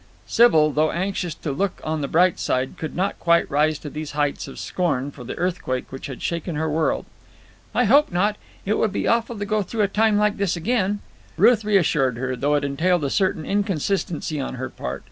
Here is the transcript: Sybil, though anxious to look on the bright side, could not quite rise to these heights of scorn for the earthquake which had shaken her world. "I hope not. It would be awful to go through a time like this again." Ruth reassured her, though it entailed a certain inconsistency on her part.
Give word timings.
Sybil, 0.25 0.71
though 0.71 0.89
anxious 0.89 1.35
to 1.35 1.51
look 1.51 1.79
on 1.83 2.01
the 2.01 2.07
bright 2.07 2.39
side, 2.39 2.75
could 2.75 2.95
not 2.95 3.19
quite 3.19 3.47
rise 3.51 3.77
to 3.77 3.89
these 3.91 4.13
heights 4.13 4.47
of 4.47 4.57
scorn 4.57 5.11
for 5.11 5.23
the 5.23 5.37
earthquake 5.37 5.91
which 5.91 6.07
had 6.07 6.23
shaken 6.23 6.55
her 6.55 6.67
world. 6.67 7.05
"I 7.75 7.83
hope 7.83 8.11
not. 8.11 8.35
It 8.65 8.79
would 8.79 8.91
be 8.91 9.05
awful 9.07 9.37
to 9.37 9.45
go 9.45 9.61
through 9.61 9.83
a 9.83 9.87
time 9.87 10.17
like 10.17 10.37
this 10.37 10.55
again." 10.55 11.01
Ruth 11.37 11.63
reassured 11.63 12.17
her, 12.17 12.35
though 12.35 12.55
it 12.55 12.63
entailed 12.65 13.03
a 13.03 13.11
certain 13.11 13.45
inconsistency 13.45 14.39
on 14.39 14.55
her 14.55 14.69
part. 14.71 14.99